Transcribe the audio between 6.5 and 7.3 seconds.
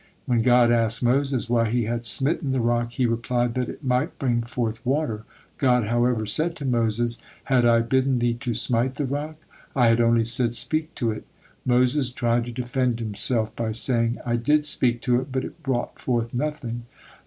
to Moses: